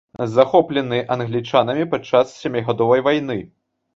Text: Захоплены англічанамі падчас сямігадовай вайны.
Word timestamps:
Захоплены 0.35 0.99
англічанамі 1.15 1.85
падчас 1.93 2.33
сямігадовай 2.45 3.03
вайны. 3.09 3.37